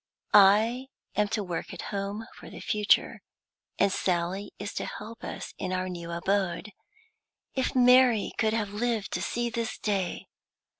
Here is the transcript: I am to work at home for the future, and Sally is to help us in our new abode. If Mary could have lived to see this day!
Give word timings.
I 0.33 0.87
am 1.15 1.27
to 1.27 1.43
work 1.43 1.75
at 1.75 1.83
home 1.93 2.25
for 2.33 2.49
the 2.49 2.59
future, 2.59 3.21
and 3.77 3.91
Sally 3.93 4.51
is 4.57 4.73
to 4.73 4.85
help 4.87 5.23
us 5.23 5.53
in 5.59 5.71
our 5.71 5.89
new 5.89 6.09
abode. 6.11 6.71
If 7.53 7.75
Mary 7.75 8.31
could 8.39 8.53
have 8.53 8.73
lived 8.73 9.11
to 9.11 9.21
see 9.21 9.51
this 9.51 9.77
day! 9.77 10.25